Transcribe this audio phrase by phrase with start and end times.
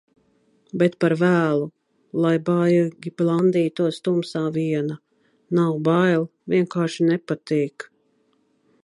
[0.81, 1.65] Bet par vēlu,
[2.23, 4.97] lai baigi blandītos tumsā viena.
[5.59, 7.89] Nav bail, vienkārši nepatīk.